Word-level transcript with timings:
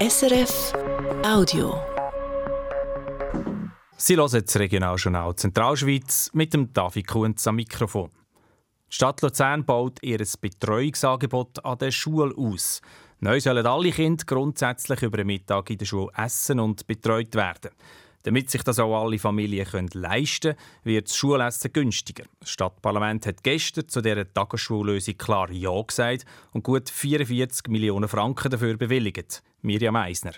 SRF 0.00 0.72
Audio. 1.24 1.74
Sie 3.96 4.16
hören 4.16 4.44
das 4.44 4.56
Regionaljournal 4.56 5.34
Zentralschweiz 5.34 6.30
mit 6.34 6.54
dem 6.54 6.72
David 6.72 7.08
Kunz 7.08 7.44
am 7.48 7.56
Mikrofon. 7.56 8.12
Die 8.12 8.94
Stadt 8.94 9.22
Luzern 9.22 9.64
baut 9.64 9.98
ihr 10.02 10.24
Betreuungsangebot 10.40 11.64
an 11.64 11.78
der 11.78 11.90
Schule 11.90 12.32
aus. 12.36 12.80
Neu 13.18 13.40
sollen 13.40 13.66
alle 13.66 13.90
Kinder 13.90 14.24
grundsätzlich 14.24 15.02
über 15.02 15.16
den 15.16 15.26
Mittag 15.26 15.68
in 15.70 15.78
der 15.78 15.86
Schule 15.86 16.12
essen 16.16 16.60
und 16.60 16.86
betreut 16.86 17.34
werden. 17.34 17.72
Damit 18.24 18.50
sich 18.50 18.62
das 18.62 18.78
auch 18.78 19.02
alle 19.02 19.18
Familien 19.18 19.66
können 19.66 19.90
leisten 19.92 20.54
können, 20.54 20.84
wird 20.84 21.08
das 21.08 21.16
Schulessen 21.16 21.72
günstiger. 21.72 22.24
Das 22.40 22.50
Stadtparlament 22.50 23.26
hat 23.26 23.42
gestern 23.42 23.88
zu 23.88 24.00
dieser 24.00 24.32
Tagesschullösung 24.32 25.16
klar 25.16 25.50
Ja 25.50 25.80
gesagt 25.82 26.24
und 26.52 26.64
gut 26.64 26.90
44 26.90 27.68
Millionen 27.68 28.08
Franken 28.08 28.50
dafür 28.50 28.76
bewilligt. 28.76 29.42
Miriam 29.62 29.96
Eisner. 29.96 30.32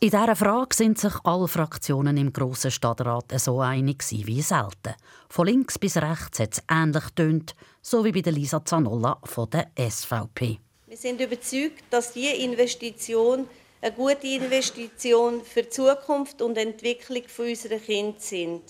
In 0.00 0.10
dieser 0.10 0.36
Frage 0.36 0.74
sind 0.74 0.98
sich 0.98 1.14
alle 1.22 1.48
Fraktionen 1.48 2.16
im 2.16 2.32
Grossen 2.32 2.70
Stadtrat 2.70 3.32
so 3.40 3.60
einig 3.60 4.04
wie 4.10 4.42
selten. 4.42 4.94
Von 5.28 5.46
links 5.46 5.78
bis 5.78 5.96
rechts 5.96 6.40
hat 6.40 6.52
es 6.52 6.62
ähnlich 6.70 7.04
tönt, 7.14 7.54
so 7.80 8.04
wie 8.04 8.12
bei 8.12 8.30
Lisa 8.30 8.64
Zanolla 8.64 9.18
von 9.24 9.48
der 9.50 9.70
SVP. 9.78 10.58
Wir 10.88 10.96
sind 10.96 11.20
überzeugt, 11.20 11.84
dass 11.90 12.12
diese 12.12 12.34
Investition 12.34 13.46
eine 13.84 13.92
gute 13.92 14.26
Investition 14.26 15.42
für 15.42 15.62
die 15.62 15.68
Zukunft 15.68 16.40
und 16.40 16.56
die 16.56 16.62
Entwicklung 16.62 17.22
unserer 17.38 17.76
Kinder 17.76 18.14
sind. 18.18 18.62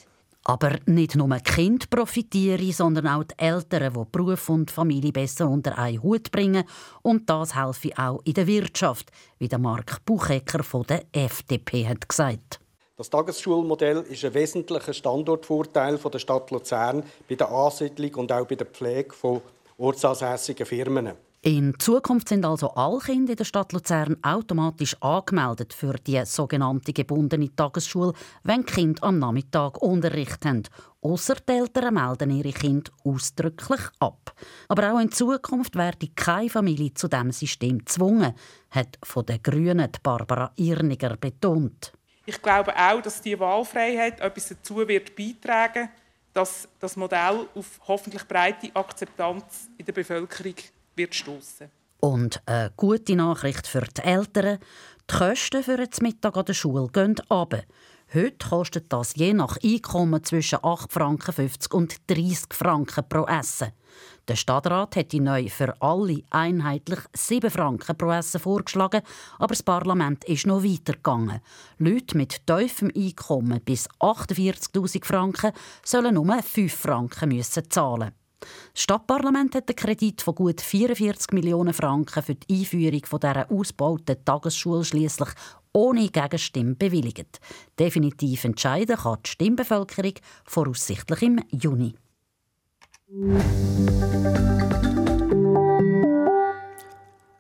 Aber 0.42 0.73
nicht 0.87 1.14
nur 1.14 1.28
die 1.28 1.42
Kinder 1.42 1.87
profitieren, 1.88 2.73
sondern 2.73 3.06
auch 3.06 3.23
die 3.23 3.38
Eltern, 3.38 3.95
die 3.95 4.04
Beruf 4.10 4.48
und 4.48 4.73
Familie 4.73 5.12
besser 5.12 5.48
unter 5.48 5.78
einen 5.78 6.02
Hut 6.02 6.32
bringen. 6.32 6.64
Und 7.02 7.30
das 7.30 7.54
helfe 7.54 7.92
auch 7.96 8.20
in 8.24 8.34
der 8.34 8.46
Wirtschaft, 8.46 9.10
wie 9.38 9.48
der 9.48 9.60
Mark 9.60 10.04
Buchecker 10.04 10.64
von 10.64 10.82
der 10.82 11.04
FDP 11.12 11.87
hat 11.87 12.09
gesagt. 12.09 12.59
Das 12.96 13.09
Tagesschulmodell 13.09 14.01
ist 14.10 14.24
ein 14.24 14.34
wesentlicher 14.34 14.93
Standortvorteil 14.93 15.96
der 15.96 16.18
Stadt 16.18 16.51
Luzern 16.51 17.04
bei 17.28 17.37
der 17.37 17.51
Ansiedlung 17.51 18.15
und 18.16 18.32
auch 18.32 18.46
bei 18.46 18.56
der 18.56 18.66
Pflege 18.66 19.15
von 19.15 19.40
ortsansässigen 19.78 20.66
Firmen. 20.66 21.12
In 21.46 21.78
Zukunft 21.78 22.30
sind 22.30 22.46
also 22.46 22.70
alle 22.70 23.00
Kinder 23.00 23.32
in 23.32 23.37
der 23.37 23.45
Stadt 23.45 23.74
Luzern 23.74 24.16
automatisch 24.23 24.96
angemeldet 25.02 25.74
für 25.74 25.92
die 25.92 26.24
sogenannte 26.24 26.95
gebundene 26.95 27.54
Tagesschule, 27.54 28.14
wenn 28.45 28.64
Kinder 28.64 29.02
am 29.04 29.18
Nachmittag 29.18 29.76
Unterricht 29.82 30.42
haben. 30.46 30.62
Ausser 31.02 31.37
die 31.46 31.52
Eltern 31.52 31.92
melden 31.92 32.30
ihre 32.30 32.50
Kinder 32.50 32.90
ausdrücklich 33.04 33.82
ab. 34.00 34.32
Aber 34.68 34.95
auch 34.95 35.00
in 35.00 35.12
Zukunft 35.12 35.76
werde 35.76 36.09
keine 36.16 36.48
Familie 36.48 36.95
zu 36.95 37.09
diesem 37.09 37.30
System 37.30 37.80
gezwungen, 37.80 38.32
hat 38.70 38.96
von 39.02 39.26
den 39.26 39.42
Grünen 39.42 39.92
Barbara 40.02 40.50
Irniger 40.56 41.18
betont. 41.18 41.92
Ich 42.24 42.40
glaube 42.40 42.74
auch, 42.74 43.02
dass 43.02 43.20
die 43.20 43.38
Wahlfreiheit 43.38 44.18
etwas 44.18 44.48
dazu 44.48 44.76
wird 44.88 45.15
beitragen, 45.15 45.90
dass 46.32 46.66
das 46.80 46.96
Modell 46.96 47.46
auf 47.54 47.80
hoffentlich 47.87 48.26
breite 48.26 48.74
Akzeptanz 48.74 49.68
in 49.76 49.84
der 49.84 49.92
Bevölkerung 49.92 50.54
wird 50.96 51.14
stoßen. 51.14 51.70
Und 52.00 52.42
eine 52.46 52.73
gute 52.76 53.16
Nachricht 53.16 53.66
für 53.66 53.80
die 53.82 54.02
Eltern. 54.02 54.59
Die 55.10 55.16
Kosten 55.16 55.62
für 55.62 55.76
das 55.76 56.00
Mittag 56.00 56.37
an 56.37 56.45
der 56.45 56.54
Schule 56.54 56.88
gehen 56.92 57.16
runter. 57.30 57.62
Heute 58.12 58.48
kostet 58.48 58.92
das 58.92 59.16
je 59.16 59.32
nach 59.32 59.56
Einkommen 59.65 60.22
zwischen 60.22 60.59
8,50 60.59 60.92
Franken 60.92 61.59
und 61.72 61.96
30 62.09 62.52
Franken 62.52 63.09
pro 63.09 63.24
Essen. 63.24 63.72
Der 64.28 64.37
Stadtrat 64.37 64.97
hätte 64.97 65.20
neu 65.20 65.48
für 65.48 65.75
alle 65.81 66.22
einheitlich 66.31 67.00
7 67.12 67.50
Franken 67.50 67.97
pro 67.97 68.10
Essen 68.12 68.41
vorgeschlagen, 68.41 69.03
aber 69.38 69.54
das 69.54 69.62
Parlament 69.62 70.25
ist 70.25 70.47
noch 70.47 70.62
weitergegangen. 70.62 71.41
Leute 71.78 72.16
mit 72.16 72.47
tiefem 72.47 72.92
Einkommen 72.94 73.60
bis 73.65 73.88
48.000 74.00 75.04
Franken 75.04 75.53
sollen 75.84 76.15
nur 76.15 76.41
5 76.41 76.72
Franken 76.72 77.31
müssen 77.31 77.69
zahlen. 77.69 78.12
Das 78.72 78.82
Stadtparlament 78.82 79.55
hat 79.55 79.69
einen 79.69 79.77
Kredit 79.77 80.22
von 80.22 80.34
gut 80.34 80.60
44 80.60 81.32
Millionen 81.32 81.75
Franken 81.75 82.22
für 82.22 82.34
die 82.34 82.60
Einführung 82.60 83.03
dieser 83.03 83.50
ausgebauten 83.50 84.25
Tagesschule 84.25 84.84
schließlich 84.84 85.31
ohne 85.72 86.09
Gegenstimme 86.09 86.75
bewilligt. 86.75 87.41
Definitiv 87.78 88.44
entscheiden 88.44 88.97
kann 88.97 89.19
die 89.25 89.31
Stimmbevölkerung 89.31 90.15
voraussichtlich 90.44 91.22
im 91.22 91.41
Juni. 91.50 91.94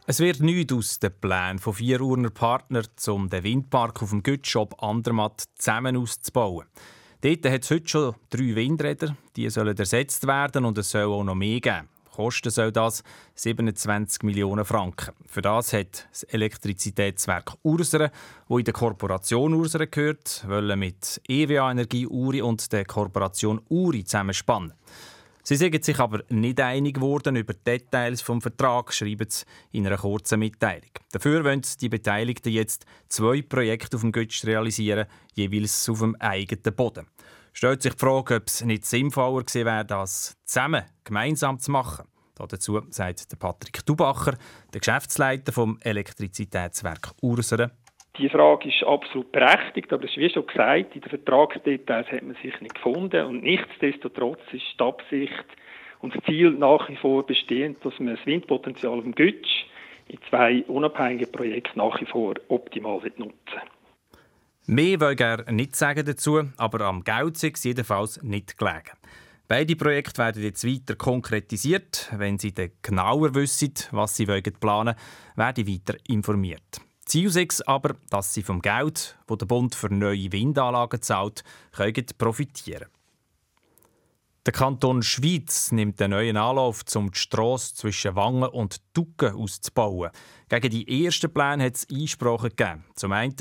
Es 0.06 0.20
wird 0.20 0.40
nichts 0.40 0.72
aus 0.72 0.98
den 0.98 1.18
Plänen 1.18 1.58
von 1.58 1.72
vier 1.72 2.00
Urner 2.00 2.30
Partnern, 2.30 2.86
um 3.08 3.30
den 3.30 3.42
Windpark 3.42 4.02
auf 4.02 4.10
dem 4.10 4.22
Gütschop 4.22 4.82
Andermatt 4.82 5.44
zusammen 5.56 5.96
auszubauen. 5.96 6.66
Dort 7.24 7.46
hat 7.46 7.64
es 7.64 7.70
heute 7.70 7.88
schon 7.88 8.14
drei 8.28 8.54
Windräder, 8.54 9.16
die 9.34 9.48
sollen 9.48 9.74
ersetzt 9.74 10.26
werden 10.26 10.66
und 10.66 10.76
es 10.76 10.90
soll 10.90 11.04
auch 11.04 11.24
noch 11.24 11.34
mehr 11.34 11.58
geben. 11.58 11.88
Kosten 12.12 12.50
soll 12.50 12.70
das 12.70 13.02
27 13.36 14.24
Millionen 14.24 14.66
Franken. 14.66 15.14
Für 15.26 15.40
das 15.40 15.72
hat 15.72 16.06
das 16.10 16.24
Elektrizitätswerk 16.24 17.54
Ursere, 17.62 18.10
wo 18.46 18.58
in 18.58 18.66
der 18.66 18.74
Korporation 18.74 19.54
Ursere 19.54 19.86
gehört, 19.86 20.44
wollen 20.46 20.78
mit 20.78 21.18
EWA 21.26 21.70
Energie 21.70 22.06
Uri 22.06 22.42
und 22.42 22.70
der 22.70 22.84
Korporation 22.84 23.62
Uri 23.70 24.04
zusammenspannen. 24.04 24.74
Sie 25.46 25.56
sind 25.56 25.84
sich 25.84 26.00
aber 26.00 26.24
nicht 26.30 26.58
einig 26.58 26.94
geworden 26.94 27.36
über 27.36 27.52
die 27.52 27.62
Details 27.64 28.22
vom 28.22 28.40
Vertrag, 28.40 28.94
schreiben 28.94 29.26
sie 29.28 29.44
in 29.72 29.86
einer 29.86 29.98
kurzen 29.98 30.38
Mitteilung. 30.38 30.88
Dafür 31.12 31.44
wollen 31.44 31.60
die 31.82 31.90
Beteiligten 31.90 32.50
jetzt 32.50 32.86
zwei 33.10 33.42
Projekte 33.42 33.98
auf 33.98 34.00
dem 34.00 34.10
Götsch 34.10 34.46
realisieren, 34.46 35.06
jeweils 35.34 35.86
auf 35.90 35.98
dem 35.98 36.16
eigenen 36.16 36.74
Boden. 36.74 37.06
Stellt 37.52 37.82
sich 37.82 37.92
die 37.92 37.98
Frage, 37.98 38.36
ob 38.36 38.46
es 38.46 38.64
nicht 38.64 38.86
sinnvoller 38.86 39.44
gewesen 39.44 39.66
wäre, 39.66 39.84
das 39.84 40.34
zusammen, 40.46 40.84
gemeinsam 41.04 41.58
zu 41.58 41.70
machen. 41.72 42.06
Dazu 42.36 42.80
sagt 42.88 43.38
Patrick 43.38 43.84
Dubacher, 43.84 44.38
der 44.72 44.80
Geschäftsleiter 44.80 45.52
vom 45.52 45.78
Elektrizitätswerk 45.82 47.12
Urseren. 47.20 47.70
Die 48.16 48.28
Frage 48.28 48.68
ist 48.68 48.84
absolut 48.84 49.32
berechtigt, 49.32 49.92
aber 49.92 50.04
es 50.04 50.10
ist 50.10 50.18
wie 50.18 50.30
schon 50.30 50.46
gesagt, 50.46 50.94
in 50.94 51.00
den 51.00 51.10
Vertragsdetails 51.10 52.06
hat 52.12 52.22
man 52.22 52.36
sich 52.42 52.60
nicht 52.60 52.76
gefunden 52.76 53.26
und 53.26 53.42
nichtsdestotrotz 53.42 54.40
ist 54.52 54.62
die 54.78 54.84
Absicht 54.84 55.44
und 56.00 56.14
das 56.14 56.22
Ziel 56.24 56.50
nach 56.50 56.88
wie 56.88 56.96
vor 56.96 57.26
bestehend, 57.26 57.84
dass 57.84 57.98
man 57.98 58.14
das 58.14 58.24
Windpotenzial 58.24 59.02
dem 59.02 59.16
Gütsch 59.16 59.64
in 60.06 60.18
zwei 60.30 60.62
unabhängigen 60.68 61.32
Projekten 61.32 61.78
nach 61.78 62.00
wie 62.00 62.06
vor 62.06 62.34
optimal 62.48 63.00
nutzen 63.16 63.60
Mehr 64.66 65.00
will 65.00 65.16
er 65.18 65.50
nicht 65.52 65.76
sagen 65.76 66.06
dazu, 66.06 66.40
aber 66.56 66.82
am 66.82 67.02
Geld 67.04 67.42
ist 67.42 67.64
jedenfalls 67.64 68.22
nicht 68.22 68.56
gelegen. 68.56 68.96
Beide 69.46 69.76
Projekte 69.76 70.22
werden 70.22 70.42
jetzt 70.42 70.66
weiter 70.66 70.96
konkretisiert. 70.96 72.10
Wenn 72.16 72.38
Sie 72.38 72.54
dann 72.54 72.70
genauer 72.80 73.34
wissen, 73.34 73.74
was 73.90 74.16
Sie 74.16 74.24
planen 74.24 74.52
wollen, 74.62 74.94
werden 75.36 75.68
weiter 75.68 75.96
informiert. 76.08 76.80
Ziel 77.06 77.36
ist 77.36 77.68
aber, 77.68 77.96
dass 78.10 78.32
sie 78.32 78.42
vom 78.42 78.62
Geld, 78.62 79.18
das 79.26 79.38
der 79.38 79.46
Bund 79.46 79.74
für 79.74 79.92
neue 79.92 80.32
Windanlagen 80.32 81.02
zahlt, 81.02 81.44
können 81.72 82.06
profitieren 82.16 82.88
Der 84.46 84.52
Kanton 84.52 85.02
Schweiz 85.02 85.70
nimmt 85.70 86.00
einen 86.00 86.12
neuen 86.12 86.36
Anlauf, 86.36 86.82
um 86.94 87.10
die 87.10 87.18
Strasse 87.18 87.74
zwischen 87.74 88.16
Wangen 88.16 88.48
und 88.48 88.80
Ducken 88.94 89.34
auszubauen. 89.34 90.10
Gegen 90.48 90.70
die 90.70 91.04
ersten 91.04 91.32
Pläne 91.32 91.64
hat 91.64 91.76
es 91.76 91.86
Einsprachen 91.90 92.50
gegeben. 92.50 92.84
Zum 92.94 93.12
einen 93.12 93.36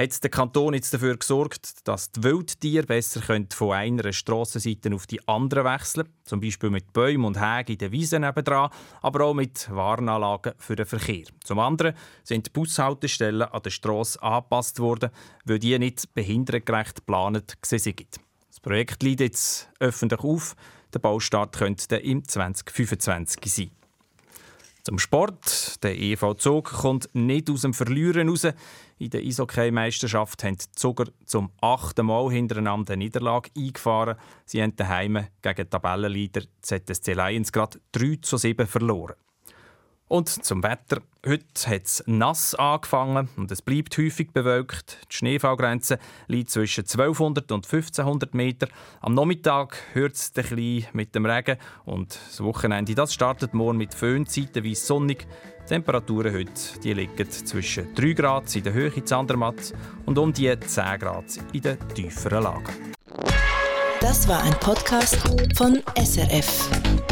hat 0.00 0.22
der 0.22 0.30
Kanton 0.30 0.72
jetzt 0.72 0.94
dafür 0.94 1.16
gesorgt, 1.16 1.86
dass 1.86 2.10
die 2.10 2.22
Wildtiere 2.22 2.86
besser 2.86 3.20
von 3.20 3.72
einer 3.72 4.12
Strassenseite 4.12 4.94
auf 4.94 5.06
die 5.06 5.26
andere 5.28 5.64
wechseln 5.64 6.04
können. 6.04 6.16
Zum 6.24 6.40
Beispiel 6.40 6.70
mit 6.70 6.92
Bäumen 6.92 7.26
und 7.26 7.40
Hägen 7.40 7.72
in 7.72 7.78
den 7.78 7.92
Wiesen 7.92 8.22
nebenan, 8.22 8.70
aber 9.02 9.24
auch 9.26 9.34
mit 9.34 9.68
Warnanlagen 9.70 10.54
für 10.58 10.76
den 10.76 10.86
Verkehr. 10.86 11.24
Zum 11.44 11.58
anderen 11.58 11.94
sind 12.22 12.46
die 12.46 12.50
Bushaltestellen 12.50 13.42
an 13.42 13.62
der 13.62 13.70
Strasse 13.70 14.22
angepasst 14.22 14.78
worden, 14.78 15.10
weil 15.44 15.58
die 15.58 15.78
nicht 15.78 16.14
behindertengerecht 16.14 16.96
geplant 16.96 17.56
sind. 17.62 18.20
Das 18.48 18.60
Projekt 18.60 19.02
liegt 19.02 19.20
jetzt 19.20 19.68
öffentlich 19.80 20.20
auf. 20.20 20.56
Der 20.94 20.98
Baustart 21.00 21.56
könnte 21.56 21.96
im 21.96 22.26
2025 22.26 23.52
sein. 23.52 23.79
Zum 24.90 24.98
Sport. 24.98 25.84
Der 25.84 25.96
EV 25.96 26.34
Zug 26.34 26.64
kommt 26.64 27.10
nicht 27.12 27.48
aus 27.48 27.60
dem 27.60 27.74
Verlieren 27.74 28.28
raus. 28.28 28.48
In 28.98 29.10
der 29.10 29.20
Eishockey-Meisterschaft 29.20 30.42
haben 30.42 30.56
die 30.56 30.72
Zuger 30.72 31.04
zum 31.26 31.52
achten 31.60 32.06
Mal 32.06 32.32
hintereinander 32.32 32.94
eine 32.94 33.04
Niederlage 33.04 33.50
eingefahren. 33.56 34.16
Sie 34.46 34.60
haben 34.60 34.74
daheim 34.74 35.28
gegen 35.42 35.70
Tabellenleader 35.70 36.42
ZSC 36.60 37.12
Lions 37.12 37.52
gerade 37.52 37.78
3 37.92 38.18
zu 38.20 38.36
7 38.36 38.66
verloren. 38.66 39.14
Und 40.08 40.28
zum 40.28 40.64
Wetter. 40.64 41.02
Heute 41.26 41.44
hat 41.66 41.84
es 41.84 42.02
nass 42.06 42.54
angefangen 42.54 43.28
und 43.36 43.52
es 43.52 43.60
bleibt 43.60 43.98
häufig 43.98 44.30
bewölkt. 44.32 44.96
Die 45.10 45.16
Schneefallgrenze 45.16 45.98
liegt 46.28 46.48
zwischen 46.48 46.84
1200 46.84 47.52
und 47.52 47.66
1500 47.66 48.32
Meter. 48.32 48.68
Am 49.02 49.12
Nachmittag 49.12 49.76
hört 49.92 50.14
es 50.14 50.32
ein 50.34 50.86
mit 50.94 51.14
dem 51.14 51.26
Regen 51.26 51.58
und 51.84 52.18
das 52.26 52.42
Wochenende 52.42 52.94
das 52.94 53.12
startet 53.12 53.52
morgen 53.52 53.76
mit 53.76 53.92
Föhnzeiten 53.92 54.64
wie 54.64 54.74
sonnig. 54.74 55.26
Die 55.64 55.66
Temperaturen 55.66 56.32
heute 56.32 56.80
die 56.82 56.94
liegen 56.94 57.30
zwischen 57.30 57.94
3 57.94 58.12
Grad 58.14 58.56
in 58.56 58.62
der 58.62 58.72
Höhe 58.72 58.90
in 58.90 59.12
Andermatt 59.12 59.74
und 60.06 60.16
um 60.16 60.32
die 60.32 60.58
10 60.58 60.98
Grad 61.00 61.38
in 61.52 61.60
den 61.60 61.78
tieferen 61.94 62.44
Lagen. 62.44 62.94
Das 64.00 64.26
war 64.26 64.42
ein 64.42 64.54
Podcast 64.54 65.18
von 65.54 65.82
SRF. 66.02 67.09